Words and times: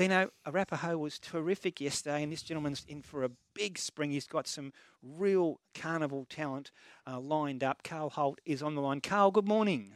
Dino, 0.00 0.30
Arapaho 0.46 0.96
was 0.96 1.18
terrific 1.18 1.78
yesterday, 1.78 2.22
and 2.22 2.32
this 2.32 2.40
gentleman's 2.40 2.86
in 2.88 3.02
for 3.02 3.22
a 3.22 3.28
big 3.52 3.76
spring. 3.76 4.12
He's 4.12 4.26
got 4.26 4.46
some 4.46 4.72
real 5.02 5.60
carnival 5.74 6.24
talent 6.30 6.70
uh, 7.06 7.20
lined 7.20 7.62
up. 7.62 7.82
Carl 7.82 8.08
Holt 8.08 8.40
is 8.46 8.62
on 8.62 8.74
the 8.74 8.80
line. 8.80 9.02
Carl, 9.02 9.30
good 9.30 9.46
morning. 9.46 9.92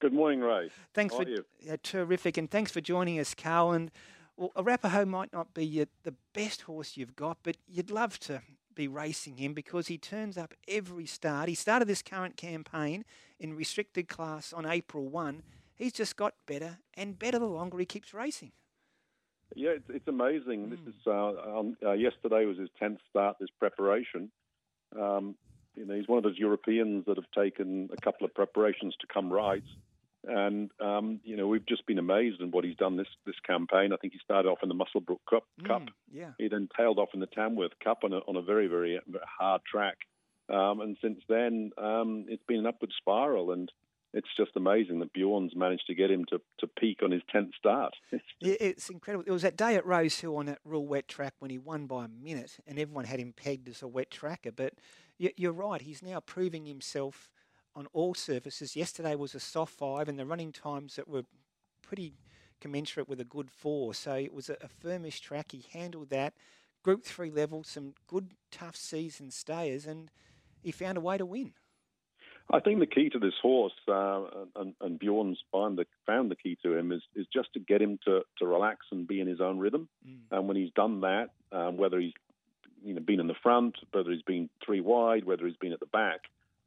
Good 0.00 0.12
morning, 0.12 0.40
Ray. 0.40 0.70
Thanks 0.92 1.14
How 1.14 1.22
for 1.22 1.72
uh, 1.72 1.76
terrific, 1.84 2.36
and 2.36 2.50
thanks 2.50 2.72
for 2.72 2.80
joining 2.80 3.20
us, 3.20 3.32
Carl. 3.32 3.70
And 3.70 3.92
well, 4.36 4.50
Arapaho 4.56 5.04
might 5.04 5.32
not 5.32 5.54
be 5.54 5.64
your, 5.64 5.86
the 6.02 6.16
best 6.32 6.62
horse 6.62 6.96
you've 6.96 7.14
got, 7.14 7.38
but 7.44 7.56
you'd 7.68 7.92
love 7.92 8.18
to 8.20 8.42
be 8.74 8.88
racing 8.88 9.36
him 9.36 9.54
because 9.54 9.86
he 9.86 9.98
turns 9.98 10.36
up 10.36 10.52
every 10.66 11.06
start. 11.06 11.48
He 11.48 11.54
started 11.54 11.86
this 11.86 12.02
current 12.02 12.36
campaign 12.36 13.04
in 13.38 13.54
restricted 13.54 14.08
class 14.08 14.52
on 14.52 14.66
April 14.66 15.08
1. 15.08 15.44
He's 15.76 15.92
just 15.92 16.16
got 16.16 16.34
better 16.44 16.78
and 16.94 17.16
better 17.16 17.38
the 17.38 17.46
longer 17.46 17.78
he 17.78 17.86
keeps 17.86 18.12
racing. 18.12 18.50
Yeah, 19.54 19.70
it's, 19.70 19.88
it's 19.88 20.08
amazing. 20.08 20.66
Mm. 20.66 20.70
This 20.70 20.80
is 20.86 20.94
uh, 21.06 21.62
uh, 21.86 21.92
yesterday 21.92 22.44
was 22.44 22.58
his 22.58 22.70
tenth 22.78 22.98
start. 23.10 23.36
This 23.38 23.50
preparation. 23.58 24.30
Um, 24.98 25.36
you 25.74 25.84
know, 25.84 25.94
he's 25.94 26.08
one 26.08 26.18
of 26.18 26.24
those 26.24 26.38
Europeans 26.38 27.04
that 27.06 27.16
have 27.16 27.30
taken 27.36 27.88
a 27.96 28.00
couple 28.00 28.24
of 28.24 28.34
preparations 28.34 28.94
to 29.00 29.06
come 29.12 29.32
right. 29.32 29.62
And 30.26 30.70
um, 30.80 31.20
you 31.24 31.36
know, 31.36 31.46
we've 31.46 31.66
just 31.66 31.86
been 31.86 31.98
amazed 31.98 32.40
in 32.40 32.50
what 32.50 32.64
he's 32.64 32.76
done 32.76 32.96
this 32.96 33.08
this 33.26 33.34
campaign. 33.46 33.92
I 33.92 33.96
think 33.96 34.14
he 34.14 34.18
started 34.24 34.48
off 34.48 34.58
in 34.62 34.68
the 34.68 34.74
Muswellbrook 34.74 35.18
Cup. 35.28 35.44
Mm, 35.60 35.66
Cup. 35.66 35.82
Yeah. 36.10 36.30
He 36.38 36.48
then 36.48 36.68
tailed 36.76 36.98
off 36.98 37.10
in 37.12 37.20
the 37.20 37.26
Tamworth 37.26 37.78
Cup 37.82 38.04
on 38.04 38.12
a 38.12 38.18
on 38.18 38.36
a 38.36 38.42
very 38.42 38.66
very 38.66 38.98
hard 39.38 39.60
track. 39.70 39.96
Um, 40.48 40.80
and 40.80 40.96
since 41.00 41.20
then, 41.28 41.72
um, 41.78 42.26
it's 42.28 42.42
been 42.46 42.58
an 42.58 42.66
upward 42.66 42.92
spiral. 42.98 43.52
And 43.52 43.70
it's 44.14 44.28
just 44.36 44.52
amazing 44.54 45.00
that 45.00 45.12
Bjorn's 45.12 45.56
managed 45.56 45.86
to 45.88 45.94
get 45.94 46.10
him 46.10 46.24
to, 46.26 46.40
to 46.60 46.66
peak 46.68 47.00
on 47.02 47.10
his 47.10 47.22
tenth 47.30 47.50
start. 47.58 47.94
it's 48.40 48.88
incredible. 48.88 49.24
It 49.26 49.32
was 49.32 49.42
that 49.42 49.56
day 49.56 49.74
at 49.74 49.84
Rosehill 49.84 50.36
on 50.36 50.46
that 50.46 50.60
real 50.64 50.86
wet 50.86 51.08
track 51.08 51.34
when 51.40 51.50
he 51.50 51.58
won 51.58 51.86
by 51.86 52.04
a 52.04 52.08
minute, 52.08 52.58
and 52.66 52.78
everyone 52.78 53.04
had 53.04 53.18
him 53.18 53.34
pegged 53.36 53.68
as 53.68 53.82
a 53.82 53.88
wet 53.88 54.10
tracker. 54.10 54.52
But 54.52 54.74
you're 55.18 55.52
right; 55.52 55.82
he's 55.82 56.02
now 56.02 56.20
proving 56.20 56.64
himself 56.64 57.28
on 57.74 57.86
all 57.92 58.14
surfaces. 58.14 58.76
Yesterday 58.76 59.16
was 59.16 59.34
a 59.34 59.40
soft 59.40 59.74
five, 59.74 60.08
and 60.08 60.18
the 60.18 60.26
running 60.26 60.52
times 60.52 60.94
that 60.94 61.08
were 61.08 61.24
pretty 61.82 62.14
commensurate 62.60 63.08
with 63.08 63.20
a 63.20 63.24
good 63.24 63.50
four. 63.50 63.94
So 63.94 64.14
it 64.14 64.32
was 64.32 64.48
a, 64.48 64.56
a 64.62 64.68
firmish 64.68 65.20
track. 65.20 65.50
He 65.50 65.66
handled 65.72 66.10
that. 66.10 66.34
Group 66.84 67.02
three 67.04 67.30
level, 67.30 67.64
some 67.64 67.94
good 68.06 68.32
tough 68.52 68.76
season 68.76 69.30
stayers, 69.30 69.86
and 69.86 70.10
he 70.62 70.70
found 70.70 70.98
a 70.98 71.00
way 71.00 71.18
to 71.18 71.26
win. 71.26 71.54
I 72.52 72.60
think 72.60 72.78
the 72.78 72.86
key 72.86 73.08
to 73.10 73.18
this 73.18 73.34
horse, 73.40 73.72
uh, 73.88 74.22
and, 74.56 74.74
and, 74.80 74.98
Bjorn's 74.98 75.38
found 75.50 75.78
the, 75.78 75.86
found 76.06 76.30
the 76.30 76.36
key 76.36 76.58
to 76.62 76.76
him, 76.76 76.92
is, 76.92 77.00
is 77.16 77.26
just 77.32 77.52
to 77.54 77.60
get 77.60 77.80
him 77.80 77.98
to, 78.04 78.20
to 78.38 78.46
relax 78.46 78.86
and 78.92 79.08
be 79.08 79.20
in 79.20 79.26
his 79.26 79.40
own 79.40 79.58
rhythm. 79.58 79.88
Mm. 80.06 80.18
And 80.30 80.48
when 80.48 80.56
he's 80.56 80.72
done 80.76 81.00
that, 81.00 81.30
um, 81.52 81.78
whether 81.78 81.98
he's 81.98 82.12
you 82.84 82.94
know 82.94 83.00
been 83.00 83.20
in 83.20 83.28
the 83.28 83.34
front, 83.42 83.76
whether 83.92 84.10
he's 84.10 84.22
been 84.22 84.50
three 84.64 84.80
wide, 84.80 85.24
whether 85.24 85.46
he's 85.46 85.56
been 85.56 85.72
at 85.72 85.80
the 85.80 85.86
back, 85.86 86.20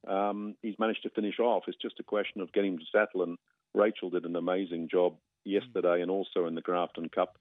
um, 0.08 0.56
he's 0.62 0.80
managed 0.80 1.04
to 1.04 1.10
finish 1.10 1.40
off. 1.40 1.64
It's 1.68 1.78
just 1.82 2.00
a 2.00 2.04
question 2.04 2.42
of 2.42 2.52
getting 2.54 2.74
him 2.74 2.80
to 2.80 2.86
settle. 2.92 3.24
And 3.24 3.38
Rachel 3.74 4.10
did 4.10 4.26
an 4.26 4.36
amazing 4.36 4.90
job 4.90 5.16
yesterday 5.44 6.00
mm. 6.00 6.02
and 6.04 6.12
also 6.12 6.46
in 6.48 6.56
the 6.56 6.62
Grafton 6.62 7.10
Cup 7.10 7.38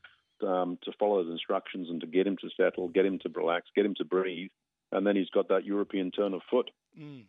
um, 0.47 0.79
to 0.85 0.93
follow 0.99 1.25
the 1.25 1.33
instructions 1.33 1.89
and 1.89 2.01
to 2.01 2.07
get 2.07 2.27
him 2.27 2.37
to 2.39 2.51
settle, 2.57 2.89
get 2.89 3.07
him 3.07 3.19
to 3.21 3.31
relax, 3.35 3.67
get 3.75 3.87
him 3.87 3.95
to 3.97 4.05
breathe. 4.05 4.51
And 4.93 5.07
then 5.07 5.17
he's 5.17 5.31
got 5.31 5.49
that 5.49 5.65
European 5.65 6.11
turn 6.11 6.35
of 6.35 6.43
foot. 6.51 6.71
Mm. 6.99 7.25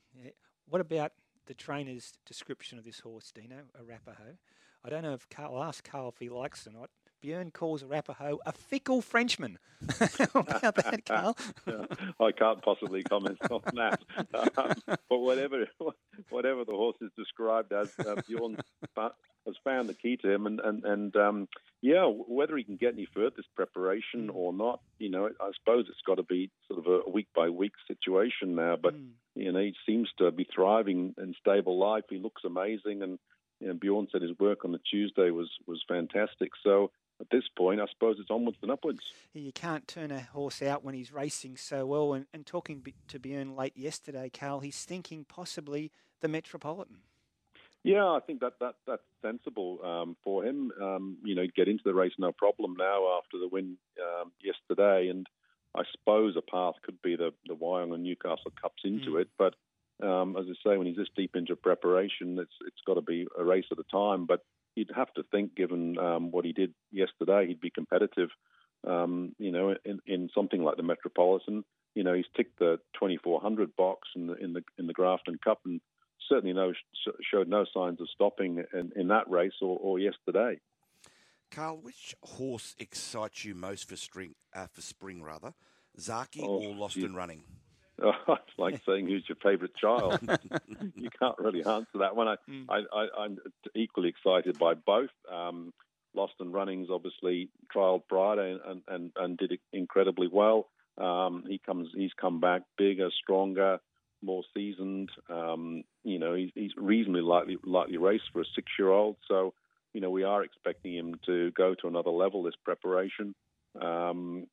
Yeah. 0.67 0.71
What 0.71 0.81
about 0.81 1.13
the 1.45 1.53
trainer's 1.53 2.13
description 2.25 2.77
of 2.77 2.83
this 2.83 2.99
horse, 2.99 3.31
Dino, 3.31 3.63
Arapaho? 3.79 4.37
I 4.83 4.89
don't 4.89 5.03
know 5.03 5.13
if 5.13 5.27
Carl, 5.29 5.55
I'll 5.55 5.63
ask 5.63 5.89
Carl 5.89 6.09
if 6.09 6.19
he 6.19 6.29
likes 6.29 6.65
it 6.65 6.73
or 6.73 6.79
not. 6.79 6.89
Bjorn 7.21 7.51
calls 7.51 7.83
Arapaho 7.83 8.39
a 8.45 8.51
fickle 8.51 9.01
Frenchman. 9.01 9.57
How 9.99 10.39
about 10.39 10.75
that, 10.75 11.05
Carl? 11.05 11.35
I 12.19 12.31
can't 12.31 12.61
possibly 12.61 13.03
comment 13.03 13.39
on 13.49 13.61
that. 13.73 14.01
Um, 14.33 14.73
but 14.85 15.17
whatever 15.17 15.65
whatever 16.29 16.63
the 16.63 16.73
horse 16.73 16.97
is 17.01 17.09
described 17.17 17.73
as, 17.73 17.91
uh, 18.05 18.21
Bjorn 18.27 18.57
has 18.95 19.55
found 19.63 19.89
the 19.89 19.93
key 19.93 20.17
to 20.17 20.31
him, 20.31 20.45
and 20.45 20.59
and 20.59 20.83
and 20.85 21.15
um, 21.15 21.47
yeah, 21.81 22.05
whether 22.05 22.55
he 22.55 22.63
can 22.63 22.77
get 22.77 22.93
any 22.93 23.07
further 23.13 23.35
this 23.35 23.45
preparation 23.55 24.27
mm. 24.27 24.35
or 24.35 24.53
not, 24.53 24.81
you 24.99 25.09
know, 25.09 25.29
I 25.39 25.51
suppose 25.59 25.85
it's 25.89 26.01
got 26.05 26.15
to 26.15 26.23
be 26.23 26.51
sort 26.67 26.85
of 26.85 27.01
a 27.07 27.09
week 27.09 27.27
by 27.35 27.49
week 27.49 27.73
situation 27.87 28.55
now. 28.55 28.75
But 28.81 28.95
mm. 28.95 29.09
You 29.37 29.51
know, 29.51 29.59
he 29.59 29.75
seems 29.85 30.09
to 30.17 30.31
be 30.31 30.47
thriving 30.53 31.15
in 31.17 31.33
stable 31.39 31.79
life. 31.79 32.03
He 32.09 32.17
looks 32.17 32.43
amazing, 32.45 33.01
and 33.01 33.19
you 33.59 33.67
know, 33.67 33.73
Bjorn 33.73 34.07
said 34.11 34.21
his 34.21 34.37
work 34.39 34.65
on 34.65 34.71
the 34.71 34.79
Tuesday 34.79 35.31
was 35.31 35.49
was 35.65 35.83
fantastic. 35.87 36.51
So 36.63 36.91
at 37.19 37.29
this 37.31 37.43
point, 37.57 37.81
I 37.81 37.85
suppose 37.91 38.17
it's 38.19 38.29
onwards 38.29 38.57
and 38.61 38.71
upwards. 38.71 39.01
You 39.33 39.51
can't 39.51 39.87
turn 39.87 40.11
a 40.11 40.21
horse 40.21 40.61
out 40.61 40.83
when 40.83 40.93
he's 40.93 41.11
racing 41.11 41.57
so 41.57 41.85
well. 41.85 42.13
And, 42.13 42.27
and 42.33 42.45
talking 42.45 42.85
to 43.07 43.19
Bjorn 43.19 43.55
late 43.55 43.75
yesterday, 43.75 44.29
Carl, 44.29 44.59
he's 44.59 44.83
thinking 44.85 45.25
possibly 45.27 45.91
the 46.21 46.27
Metropolitan. 46.27 46.97
Yeah, 47.83 48.05
I 48.05 48.19
think 48.25 48.41
that, 48.41 48.53
that 48.59 48.75
that's 48.85 49.03
sensible 49.21 49.79
um, 49.83 50.17
for 50.23 50.43
him. 50.43 50.71
Um, 50.81 51.17
you 51.23 51.35
know, 51.35 51.45
get 51.55 51.67
into 51.67 51.83
the 51.85 51.93
race 51.93 52.11
no 52.19 52.31
problem 52.31 52.75
now 52.77 53.17
after 53.17 53.39
the 53.39 53.47
win 53.47 53.77
um, 54.01 54.31
yesterday, 54.43 55.07
and 55.09 55.25
I 55.75 55.83
suppose 55.91 56.35
a 56.35 56.41
path 56.41 56.75
could 56.83 57.01
be 57.01 57.15
the 57.15 57.31
the 57.45 57.55
Wyong 57.55 57.93
and 57.93 58.03
Newcastle 58.03 58.51
Cups 58.61 58.83
into 58.83 59.11
mm. 59.11 59.21
it. 59.21 59.29
But 59.37 59.55
um, 60.05 60.35
as 60.37 60.45
I 60.49 60.69
say, 60.69 60.77
when 60.77 60.87
he's 60.87 60.97
this 60.97 61.07
deep 61.15 61.35
into 61.35 61.55
preparation, 61.55 62.37
it's 62.39 62.55
it's 62.65 62.81
got 62.85 62.95
to 62.95 63.01
be 63.01 63.27
a 63.37 63.43
race 63.43 63.65
at 63.71 63.79
a 63.79 63.91
time. 63.91 64.25
But 64.25 64.41
you'd 64.75 64.91
have 64.95 65.13
to 65.15 65.23
think, 65.31 65.55
given 65.55 65.97
um, 65.97 66.31
what 66.31 66.45
he 66.45 66.53
did 66.53 66.73
yesterday, 66.91 67.47
he'd 67.47 67.61
be 67.61 67.71
competitive. 67.71 68.29
Um, 68.87 69.35
you 69.39 69.51
know, 69.51 69.75
in, 69.83 69.99
in 70.05 70.29
something 70.35 70.63
like 70.63 70.77
the 70.77 70.83
Metropolitan, 70.83 71.65
you 71.95 72.03
know, 72.03 72.13
he's 72.13 72.25
ticked 72.35 72.59
the 72.59 72.77
2400 72.99 73.75
box 73.75 74.07
in 74.15 74.27
the 74.27 74.35
in 74.35 74.53
the 74.53 74.63
in 74.77 74.87
the 74.87 74.93
Grafton 74.93 75.39
Cup 75.43 75.59
and 75.65 75.81
certainly 76.29 76.53
no 76.53 76.73
showed 77.31 77.47
no 77.47 77.65
signs 77.73 78.01
of 78.01 78.07
stopping 78.13 78.63
in, 78.73 78.91
in 78.95 79.07
that 79.07 79.29
race 79.29 79.53
or, 79.61 79.77
or, 79.81 79.99
yesterday. 79.99 80.59
Carl, 81.51 81.79
which 81.81 82.15
horse 82.23 82.75
excites 82.79 83.45
you 83.45 83.55
most 83.55 83.87
for 83.89 83.95
spring? 83.95 84.35
Uh, 84.53 84.67
for 84.71 84.81
spring, 84.81 85.23
rather, 85.23 85.53
Zaaki 85.99 86.41
oh, 86.43 86.63
or 86.63 86.75
Lost 86.75 86.97
and 86.97 87.15
Running? 87.15 87.43
Oh, 87.99 88.11
it's 88.27 88.59
like 88.59 88.79
saying 88.87 89.07
who's 89.07 89.25
your 89.27 89.37
favourite 89.41 89.75
child. 89.75 90.19
you 90.95 91.09
can't 91.19 91.37
really 91.39 91.65
answer 91.65 91.97
that 91.97 92.15
one. 92.15 92.27
I, 92.27 92.35
mm. 92.47 92.65
I, 92.69 93.25
am 93.25 93.37
equally 93.73 94.09
excited 94.09 94.59
by 94.59 94.75
both. 94.75 95.09
Um, 95.33 95.73
Lost 96.13 96.33
and 96.39 96.53
Running's 96.53 96.89
obviously 96.91 97.49
trialled 97.75 98.03
Friday 98.07 98.55
and, 98.63 98.81
and, 98.87 99.11
and 99.15 99.35
did 99.35 99.57
incredibly 99.73 100.27
well. 100.31 100.67
Um, 100.97 101.45
he 101.47 101.57
comes, 101.57 101.89
he's 101.95 102.11
come 102.19 102.39
back 102.39 102.61
bigger, 102.77 103.09
stronger, 103.19 103.79
more 104.21 104.43
seasoned. 104.55 105.09
Um, 105.29 105.83
you 106.03 106.19
know, 106.19 106.33
he's, 106.33 106.51
he's 106.55 106.71
reasonably 106.77 107.21
lightly 107.21 107.57
lightly 107.63 107.97
raced 107.97 108.25
for 108.33 108.41
a 108.41 108.45
six-year-old. 108.55 109.17
So, 109.27 109.53
you 109.97 110.01
know, 110.01 110.11
we 110.11 110.21
are 110.21 110.43
expecting 110.43 110.93
him 110.93 111.15
to 111.25 111.49
go 111.53 111.73
to 111.73 111.87
another 111.87 112.11
level 112.11 112.43
this 112.43 112.53
preparation. 112.63 113.33
Um, 113.81 114.45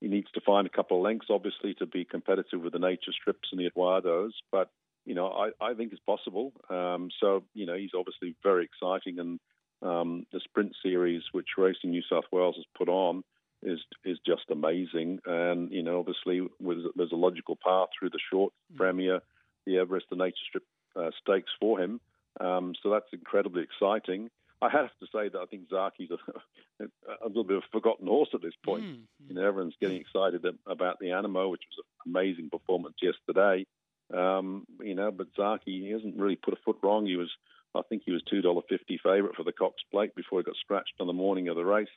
he 0.00 0.06
needs 0.06 0.30
to 0.34 0.40
find 0.40 0.68
a 0.68 0.70
couple 0.70 0.98
of 0.98 1.02
lengths, 1.02 1.26
obviously, 1.30 1.74
to 1.80 1.86
be 1.86 2.04
competitive 2.04 2.62
with 2.62 2.74
the 2.74 2.78
nature 2.78 3.10
strips 3.10 3.48
and 3.50 3.60
the 3.60 3.68
Eduardos. 3.68 4.30
But 4.52 4.70
you 5.04 5.16
know, 5.16 5.26
I, 5.26 5.50
I 5.60 5.74
think 5.74 5.90
it's 5.90 6.02
possible. 6.06 6.52
Um, 6.70 7.08
so, 7.18 7.42
you 7.54 7.66
know, 7.66 7.74
he's 7.74 7.90
obviously 7.98 8.36
very 8.44 8.66
exciting, 8.66 9.18
and 9.18 9.40
um, 9.82 10.26
the 10.32 10.38
sprint 10.44 10.76
series 10.80 11.22
which 11.32 11.48
Racing 11.58 11.90
New 11.90 12.02
South 12.08 12.26
Wales 12.30 12.54
has 12.54 12.66
put 12.76 12.88
on 12.88 13.24
is 13.64 13.80
is 14.04 14.18
just 14.24 14.48
amazing. 14.48 15.18
And 15.26 15.72
you 15.72 15.82
know, 15.82 15.98
obviously, 15.98 16.46
there's 16.60 17.10
a 17.10 17.16
logical 17.16 17.58
path 17.66 17.88
through 17.98 18.10
the 18.10 18.20
short 18.30 18.52
mm. 18.72 18.76
Premiere, 18.76 19.22
the 19.66 19.78
Everest, 19.78 20.06
the 20.08 20.14
Nature 20.14 20.36
Strip 20.48 20.64
uh, 20.94 21.10
stakes 21.20 21.50
for 21.58 21.80
him. 21.80 22.00
Um, 22.38 22.74
so 22.80 22.90
that's 22.90 23.12
incredibly 23.12 23.64
exciting. 23.64 24.30
I 24.60 24.68
have 24.70 24.90
to 25.00 25.06
say 25.12 25.28
that 25.28 25.38
I 25.38 25.46
think 25.46 25.68
Zaaki's 25.68 26.10
a, 26.10 26.84
a 27.24 27.28
little 27.28 27.44
bit 27.44 27.58
of 27.58 27.62
a 27.62 27.72
forgotten 27.72 28.06
horse 28.06 28.30
at 28.34 28.42
this 28.42 28.54
point. 28.64 28.84
Mm, 28.84 29.02
You 29.28 29.34
know, 29.34 29.46
everyone's 29.46 29.76
getting 29.80 30.00
excited 30.00 30.44
about 30.66 30.98
the 30.98 31.06
Anamoe, 31.06 31.50
which 31.50 31.62
was 31.70 31.84
an 32.04 32.12
amazing 32.12 32.50
performance 32.50 32.96
yesterday. 33.00 33.66
Um, 34.12 34.66
you 34.80 34.94
know, 34.94 35.10
but 35.10 35.34
Zaaki 35.38 35.60
he 35.66 35.90
hasn't 35.90 36.16
really 36.16 36.36
put 36.36 36.54
a 36.54 36.62
foot 36.64 36.78
wrong. 36.82 37.06
He 37.06 37.16
was, 37.16 37.30
I 37.74 37.82
think, 37.88 38.02
he 38.04 38.12
was 38.12 38.22
two 38.22 38.40
dollar 38.40 38.62
fifty 38.68 38.98
favourite 39.02 39.36
for 39.36 39.44
the 39.44 39.52
Cox 39.52 39.82
Plate 39.90 40.14
before 40.14 40.40
he 40.40 40.44
got 40.44 40.56
scratched 40.56 40.94
on 40.98 41.06
the 41.06 41.12
morning 41.12 41.48
of 41.48 41.56
the 41.56 41.64
race. 41.64 41.88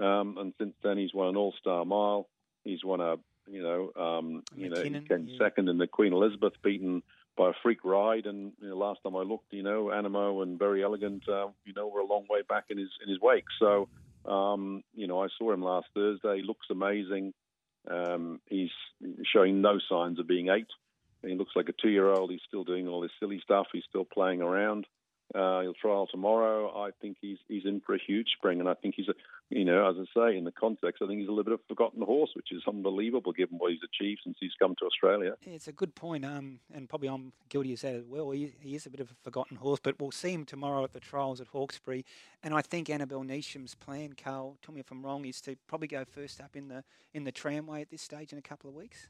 Um, 0.00 0.38
and 0.38 0.54
since 0.58 0.74
then, 0.82 0.96
he's 0.96 1.12
won 1.12 1.28
an 1.28 1.36
All 1.36 1.54
Star 1.60 1.84
Mile. 1.84 2.28
He's 2.64 2.82
won 2.84 3.00
a, 3.00 3.16
you 3.50 3.62
know, 3.62 3.92
um, 4.00 4.42
you 4.56 4.70
know, 4.70 4.82
he 4.82 4.90
came 4.90 5.26
yeah. 5.28 5.38
second 5.38 5.68
in 5.68 5.76
the 5.76 5.86
Queen 5.86 6.12
Elizabeth, 6.14 6.54
beaten 6.62 7.02
by 7.36 7.50
a 7.50 7.52
freak 7.62 7.84
ride. 7.84 8.26
And 8.26 8.52
you 8.60 8.68
know, 8.68 8.76
last 8.76 9.00
time 9.02 9.16
I 9.16 9.22
looked, 9.22 9.52
you 9.52 9.62
know, 9.62 9.86
Anamoe 9.86 10.42
and 10.42 10.58
Very 10.58 10.82
Elegant, 10.82 11.28
uh, 11.28 11.48
you 11.64 11.72
know, 11.74 11.88
were 11.88 12.00
a 12.00 12.06
long 12.06 12.26
way 12.28 12.42
back 12.48 12.64
in 12.70 12.78
his 12.78 12.90
in 13.02 13.08
his 13.08 13.20
wake. 13.20 13.44
So, 13.58 13.88
um, 14.24 14.82
you 14.94 15.06
know, 15.06 15.22
I 15.22 15.28
saw 15.38 15.52
him 15.52 15.62
last 15.62 15.86
Thursday. 15.94 16.38
He 16.38 16.42
looks 16.42 16.66
amazing. 16.70 17.34
Um, 17.90 18.40
he's 18.46 18.70
showing 19.32 19.60
no 19.60 19.78
signs 19.88 20.18
of 20.18 20.28
being 20.28 20.48
eight. 20.48 20.68
He 21.22 21.34
looks 21.34 21.52
like 21.54 21.68
a 21.68 21.72
two-year-old. 21.72 22.30
He's 22.30 22.40
still 22.46 22.64
doing 22.64 22.88
all 22.88 23.00
this 23.00 23.12
silly 23.20 23.40
stuff. 23.42 23.66
He's 23.72 23.84
still 23.88 24.04
playing 24.04 24.42
around. 24.42 24.86
Uh, 25.34 25.62
he'll 25.62 25.74
trial 25.74 26.06
tomorrow. 26.06 26.70
I 26.76 26.90
think 27.00 27.16
he's 27.20 27.38
he's 27.48 27.64
in 27.64 27.80
for 27.80 27.94
a 27.94 27.98
huge 27.98 28.28
spring, 28.36 28.60
and 28.60 28.68
I 28.68 28.74
think 28.74 28.94
he's 28.96 29.08
a, 29.08 29.14
you 29.48 29.64
know, 29.64 29.88
as 29.88 29.96
I 29.98 30.04
say, 30.30 30.36
in 30.36 30.44
the 30.44 30.52
context, 30.52 31.00
I 31.02 31.06
think 31.06 31.20
he's 31.20 31.28
a 31.28 31.32
little 31.32 31.44
bit 31.44 31.54
of 31.54 31.60
a 31.60 31.68
forgotten 31.68 32.02
horse, 32.02 32.30
which 32.34 32.52
is 32.52 32.62
unbelievable 32.68 33.32
given 33.32 33.58
what 33.58 33.72
he's 33.72 33.80
achieved 33.82 34.20
since 34.24 34.36
he's 34.40 34.52
come 34.58 34.74
to 34.78 34.84
Australia. 34.84 35.34
It's 35.42 35.68
a 35.68 35.72
good 35.72 35.94
point, 35.94 36.24
um, 36.24 36.60
and 36.74 36.88
probably 36.88 37.08
I'm 37.08 37.32
guilty 37.48 37.72
of 37.72 37.80
that 37.80 37.94
as 37.94 38.04
well. 38.06 38.30
He, 38.32 38.52
he, 38.60 38.74
is 38.74 38.84
a 38.84 38.90
bit 38.90 39.00
of 39.00 39.10
a 39.10 39.14
forgotten 39.22 39.56
horse, 39.56 39.80
but 39.82 39.98
we'll 39.98 40.10
see 40.10 40.32
him 40.32 40.44
tomorrow 40.44 40.84
at 40.84 40.92
the 40.92 41.00
trials 41.00 41.40
at 41.40 41.46
Hawkesbury, 41.48 42.04
and 42.42 42.52
I 42.52 42.60
think 42.60 42.90
Annabel 42.90 43.22
Neasham's 43.22 43.74
plan, 43.74 44.14
Carl, 44.22 44.58
tell 44.62 44.74
me 44.74 44.80
if 44.80 44.90
I'm 44.90 45.04
wrong, 45.04 45.24
is 45.24 45.40
to 45.42 45.56
probably 45.66 45.88
go 45.88 46.04
first 46.04 46.40
up 46.40 46.56
in 46.56 46.68
the 46.68 46.84
in 47.14 47.24
the 47.24 47.32
tramway 47.32 47.80
at 47.80 47.90
this 47.90 48.02
stage 48.02 48.32
in 48.32 48.38
a 48.38 48.42
couple 48.42 48.68
of 48.68 48.76
weeks. 48.76 49.08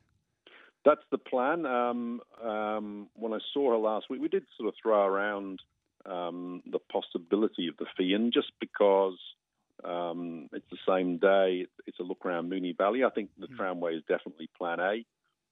That's 0.85 1.03
the 1.11 1.19
plan. 1.19 1.65
Um, 1.65 2.21
um, 2.43 3.09
when 3.15 3.33
I 3.33 3.39
saw 3.53 3.71
her 3.71 3.77
last 3.77 4.07
week, 4.11 4.21
we 4.21 4.29
did 4.29 4.45
sort 4.57 4.69
of 4.69 4.75
throw 4.83 5.05
around 5.05 5.61
um, 6.07 6.63
the 6.71 6.79
possibility 6.79 7.69
of 7.69 7.77
the 7.77 7.87
Feehan 7.99 8.33
just 8.33 8.53
because 8.61 9.19
um, 9.85 10.49
it's 10.53 10.67
the 10.71 10.79
same 10.87 11.19
day. 11.19 11.67
It's 11.87 11.99
a 12.01 12.05
look 12.05 12.25
around 12.25 12.51
Moonee 12.51 12.77
Valley. 12.77 13.05
I 13.05 13.11
think 13.11 13.31
the 13.39 13.49
mm. 13.49 13.57
tramway 13.57 13.97
is 13.97 14.03
definitely 14.09 14.49
plan 14.57 14.81
A. 14.81 15.05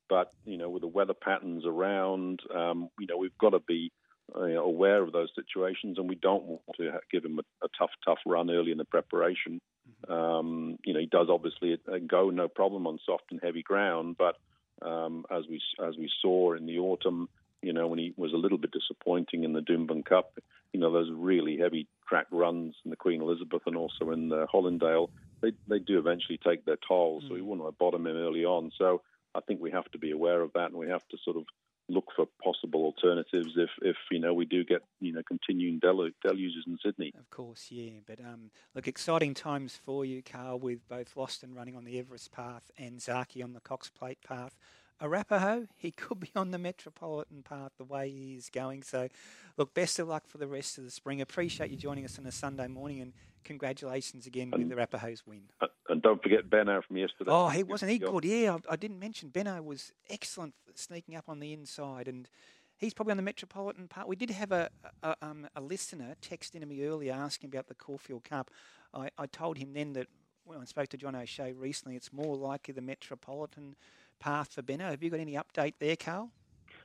But, 0.09 0.33
you 0.45 0.57
know, 0.57 0.69
with 0.69 0.83
the 0.83 0.89
weather 0.89 1.15
patterns 1.15 1.65
around, 1.65 2.41
um, 2.55 2.89
you 2.99 3.07
know, 3.07 3.17
we've 3.17 3.39
got 3.39 3.51
to 3.51 3.61
be 3.61 3.93
uh, 4.35 4.41
aware 4.43 5.03
of 5.03 5.13
those 5.13 5.29
situations 5.35 5.99
and 5.99 6.09
we 6.09 6.17
don't 6.17 6.45
want 6.45 6.63
to 6.79 6.99
give 7.11 7.25
him 7.25 7.39
a, 7.39 7.65
a 7.65 7.69
tough, 7.79 7.91
tough 8.05 8.19
run 8.27 8.51
early 8.51 8.73
in 8.73 8.79
the 8.79 8.85
preparation. 8.85 9.61
Mm-hmm. 10.09 10.13
Um, 10.13 10.77
you 10.85 10.95
know, 10.95 11.01
he 11.01 11.07
does 11.07 11.29
obviously 11.31 11.79
go 12.07 12.31
no 12.31 12.49
problem 12.49 12.87
on 12.87 12.99
soft 13.07 13.25
and 13.31 13.41
heavy 13.43 13.63
ground, 13.63 14.17
but 14.19 14.37
um, 14.83 15.25
as 15.31 15.45
we 15.49 15.61
as 15.85 15.97
we 15.97 16.11
saw 16.23 16.55
in 16.55 16.67
the 16.67 16.79
autumn, 16.79 17.29
you 17.63 17.73
know, 17.73 17.87
when 17.87 17.99
he 17.99 18.15
was 18.17 18.33
a 18.33 18.37
little 18.37 18.59
bit 18.59 18.73
disappointing 18.73 19.45
in 19.45 19.53
the 19.53 19.61
Doomben 19.61 20.05
Cup, 20.05 20.39
you 20.73 20.81
know, 20.81 20.93
those 20.93 21.11
really 21.13 21.59
heavy 21.59 21.89
track 22.09 22.27
runs 22.31 22.75
in 22.85 22.91
the 22.91 22.97
Queen 22.97 23.21
Elizabeth 23.21 23.63
and 23.67 23.77
also 23.77 24.11
in 24.11 24.29
the 24.29 24.47
Hollindale, 24.53 25.11
they 25.41 25.53
they 25.69 25.79
do 25.79 25.99
eventually 25.99 26.39
take 26.39 26.65
their 26.65 26.79
toll. 26.87 27.21
Mm. 27.21 27.29
So 27.29 27.35
we 27.35 27.43
want 27.43 27.63
to 27.63 27.73
bottom 27.73 28.07
him 28.07 28.17
early 28.17 28.45
on. 28.45 28.71
So 28.79 29.03
I 29.35 29.41
think 29.41 29.61
we 29.61 29.71
have 29.71 29.91
to 29.93 29.99
be 29.99 30.11
aware 30.11 30.41
of 30.43 30.53
that, 30.55 30.67
and 30.67 30.75
we 30.77 30.89
have 30.89 31.07
to 31.09 31.19
sort 31.25 31.37
of 31.37 31.45
look 31.89 32.07
for 32.15 32.27
possible 32.43 32.85
alternatives 32.85 33.55
if, 33.57 33.71
if 33.83 33.97
you 34.13 34.21
know 34.21 34.33
we 34.33 34.45
do 34.45 34.65
get 34.65 34.83
you 35.01 35.13
know 35.13 35.23
continuing 35.27 35.81
delu- 35.81 36.13
deluges 36.25 36.65
in 36.67 36.79
Sydney. 36.85 37.13
Of 37.19 37.29
course, 37.31 37.67
yeah. 37.71 38.01
But 38.07 38.21
um, 38.21 38.51
look, 38.75 38.89
exciting 38.89 39.35
times 39.35 39.79
for 39.85 40.05
you, 40.05 40.23
Carl, 40.23 40.59
with 40.59 40.89
both 40.89 41.17
Lost 41.17 41.43
and 41.43 41.55
running 41.55 41.77
on 41.77 41.85
the 41.85 41.99
Everest 41.99 42.33
path 42.33 42.71
and 42.79 42.99
Zaaki 42.99 43.43
on 43.43 43.53
the 43.53 43.61
Cox 43.61 43.91
Plate 43.91 44.19
path. 44.27 44.57
Arapaho, 45.01 45.67
he 45.77 45.91
could 45.91 46.21
be 46.21 46.31
on 46.37 46.51
the 46.51 46.59
Metropolitan 46.59 47.43
path 47.43 47.73
the 47.79 47.85
way 47.85 48.11
he 48.11 48.35
is 48.35 48.51
going. 48.51 48.83
So, 48.83 49.09
look, 49.57 49.75
best 49.75 49.99
of 49.99 50.09
luck 50.09 50.25
for 50.27 50.39
the 50.39 50.47
rest 50.47 50.79
of 50.79 50.85
the 50.85 50.91
spring. 50.91 51.21
Appreciate 51.21 51.71
you 51.71 51.77
joining 51.77 52.05
us 52.05 52.19
on 52.19 52.27
a 52.27 52.33
Sunday 52.33 52.69
morning 52.69 53.01
and 53.01 53.13
congratulations 53.45 54.27
again 54.27 54.51
and, 54.53 54.69
with 54.69 54.73
Arapaho's 54.73 55.27
win. 55.27 55.43
Uh, 55.61 55.67
and 55.89 56.03
don't 56.03 56.23
forget 56.23 56.49
Benno 56.49 56.83
from 56.87 56.99
yesterday. 56.99 57.31
Oh, 57.31 57.49
he 57.49 57.63
wasn't 57.63 57.93
he 57.93 57.99
good? 57.99 58.25
Yeah, 58.25 58.59
I, 58.69 58.75
I, 58.75 58.77
didn't 58.77 58.99
mention 58.99 59.31
Benno 59.31 59.63
was 59.63 59.93
excellent 60.09 60.55
sneaking 60.75 61.17
up 61.17 61.29
on 61.29 61.41
the 61.41 61.53
inside 61.53 62.09
and. 62.09 62.29
He's 62.77 62.95
probably 62.95 63.11
on 63.11 63.19
the 63.19 63.23
Metropolitan 63.23 63.89
part. 63.89 64.09
We 64.09 64.17
did 64.17 64.31
have 64.31 64.53
a 64.53 64.71
a, 65.03 65.15
um, 65.21 65.47
a 65.55 65.61
listener 65.61 66.15
text 66.23 66.55
in 66.55 66.63
to 66.63 66.67
me 66.67 66.87
earlier 66.87 67.13
asking 67.13 67.51
about 67.51 67.67
the 67.67 67.75
Caulfield 67.75 68.25
Cup. 68.25 68.51
I, 68.95 69.11
I 69.19 69.27
told 69.27 69.59
him 69.59 69.75
then 69.75 69.93
that 69.93 70.07
when 70.45 70.59
I 70.59 70.65
spoke 70.65 70.89
to 70.89 70.97
John 70.97 71.15
O'Shea 71.15 71.53
recently, 71.53 71.95
it's 71.95 72.11
more 72.11 72.37
likely 72.37 72.73
the 72.73 72.81
Metropolitan 72.81 73.77
path 74.21 74.53
for 74.53 74.63
Benno. 74.63 74.91
Have 74.91 75.03
you 75.03 75.11
got 75.11 75.21
any 75.21 75.35
update 75.35 75.75
there, 75.81 75.97
Carl? 75.97 76.31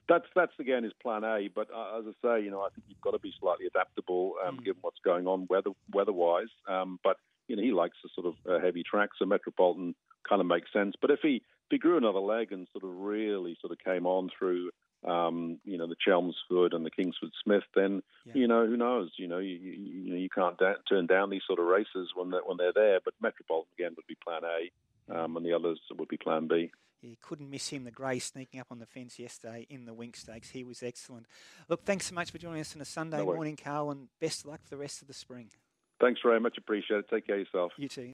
That's 0.07 0.25
that's 0.35 0.53
again 0.59 0.83
his 0.83 0.93
plan 0.93 1.23
A. 1.23 1.49
But 1.53 1.67
uh, 1.73 1.99
as 1.99 2.05
I 2.07 2.13
say, 2.21 2.43
you 2.43 2.51
know, 2.51 2.61
I 2.61 2.69
think 2.69 2.85
you've 2.87 3.01
got 3.01 3.11
to 3.11 3.19
be 3.19 3.33
slightly 3.39 3.65
adaptable 3.67 4.33
um, 4.45 4.57
mm. 4.57 4.65
given 4.65 4.79
what's 4.81 4.99
going 5.03 5.27
on 5.27 5.47
weather 5.49 5.71
weather-wise. 5.93 6.49
Um, 6.67 6.99
but 7.03 7.17
you 7.47 7.55
know, 7.55 7.61
he 7.61 7.71
likes 7.71 7.97
the 8.03 8.09
sort 8.15 8.27
of 8.27 8.35
uh, 8.49 8.63
heavy 8.63 8.83
track, 8.83 9.09
so 9.17 9.25
Metropolitan 9.25 9.95
kind 10.27 10.41
of 10.41 10.47
makes 10.47 10.71
sense. 10.73 10.95
But 10.99 11.11
if 11.11 11.19
he 11.21 11.35
if 11.35 11.71
he 11.71 11.77
grew 11.77 11.97
another 11.97 12.19
leg 12.19 12.51
and 12.51 12.67
sort 12.71 12.83
of 12.83 12.99
really 12.99 13.57
sort 13.61 13.71
of 13.71 13.79
came 13.79 14.05
on 14.05 14.29
through 14.37 14.69
um, 15.05 15.59
you 15.63 15.77
know, 15.77 15.87
the 15.87 15.95
Chelmsford 16.03 16.73
and 16.73 16.85
the 16.85 16.89
Kingsford 16.89 17.29
Smith, 17.43 17.63
then 17.75 18.01
yeah. 18.25 18.33
you 18.35 18.47
know 18.47 18.65
who 18.65 18.77
knows. 18.77 19.11
You 19.17 19.27
know, 19.27 19.37
you, 19.37 19.55
you, 19.55 19.71
you 19.71 20.09
know 20.11 20.17
you 20.17 20.29
can't 20.29 20.57
da- 20.57 20.81
turn 20.89 21.05
down 21.05 21.29
these 21.29 21.43
sort 21.45 21.59
of 21.59 21.65
races 21.65 22.09
when 22.15 22.31
they're, 22.31 22.41
when 22.43 22.57
they're 22.57 22.73
there. 22.73 22.99
But 23.03 23.13
Metropolitan 23.21 23.71
again 23.77 23.93
would 23.95 24.07
be 24.07 24.17
Plan 24.23 24.41
A, 24.43 25.15
um, 25.15 25.37
and 25.37 25.45
the 25.45 25.53
others 25.53 25.79
would 25.95 26.09
be 26.09 26.17
Plan 26.17 26.47
B. 26.47 26.71
You 27.05 27.17
couldn't 27.21 27.49
miss 27.49 27.69
him, 27.69 27.83
the 27.83 27.91
grey 27.91 28.19
sneaking 28.19 28.59
up 28.59 28.67
on 28.71 28.79
the 28.79 28.85
fence 28.85 29.19
yesterday 29.19 29.65
in 29.69 29.85
the 29.85 29.93
Winx 29.93 30.17
Stakes. 30.17 30.49
He 30.49 30.63
was 30.63 30.83
excellent. 30.83 31.25
Look, 31.69 31.85
thanks 31.85 32.07
so 32.07 32.15
much 32.15 32.31
for 32.31 32.37
joining 32.37 32.61
us 32.61 32.75
on 32.75 32.81
a 32.81 32.85
Sunday 32.85 33.17
no 33.17 33.25
morning, 33.25 33.57
Carl, 33.61 33.91
and 33.91 34.07
best 34.19 34.41
of 34.41 34.51
luck 34.51 34.61
for 34.63 34.69
the 34.69 34.77
rest 34.77 35.01
of 35.01 35.07
the 35.07 35.13
spring. 35.13 35.49
Thanks 36.01 36.19
very 36.23 36.39
much. 36.39 36.57
Appreciate 36.57 36.99
it. 36.99 37.09
Take 37.09 37.27
care 37.27 37.35
of 37.35 37.45
yourself. 37.45 37.71
You 37.77 37.87
too. 37.87 38.03